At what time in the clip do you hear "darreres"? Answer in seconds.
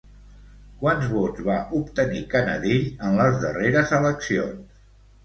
3.45-3.93